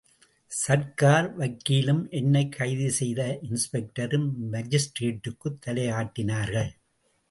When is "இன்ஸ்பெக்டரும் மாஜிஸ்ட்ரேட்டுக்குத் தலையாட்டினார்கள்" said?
3.41-6.71